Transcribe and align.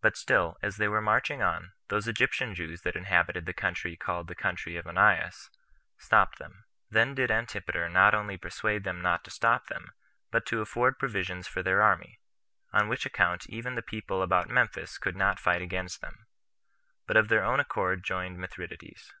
But 0.00 0.16
still, 0.16 0.56
as 0.60 0.76
they 0.78 0.88
were 0.88 1.00
marching 1.00 1.40
on, 1.40 1.70
those 1.86 2.08
Egyptian 2.08 2.52
Jews 2.52 2.80
that 2.82 2.96
inhabited 2.96 3.46
the 3.46 3.52
country 3.52 3.96
called 3.96 4.26
the 4.26 4.34
country 4.34 4.74
of 4.76 4.88
Onias 4.88 5.50
stopped 5.98 6.40
them. 6.40 6.64
Then 6.90 7.14
did 7.14 7.30
Antipater 7.30 7.88
not 7.88 8.12
only 8.12 8.36
persuade 8.36 8.82
them 8.82 9.00
not 9.00 9.22
to 9.22 9.30
stop 9.30 9.68
them, 9.68 9.92
but 10.32 10.44
to 10.46 10.62
afford 10.62 10.98
provisions 10.98 11.46
for 11.46 11.62
their 11.62 11.80
army; 11.80 12.18
on 12.72 12.88
which 12.88 13.06
account 13.06 13.46
even 13.48 13.76
the 13.76 13.82
people 13.82 14.20
about 14.20 14.48
Memphis 14.50 14.98
would 15.04 15.14
not 15.14 15.38
fight 15.38 15.62
against 15.62 16.00
them, 16.00 16.26
but 17.06 17.16
of 17.16 17.28
their 17.28 17.44
own 17.44 17.60
accord 17.60 18.02
joined 18.02 18.38
Mithridates. 18.38 19.12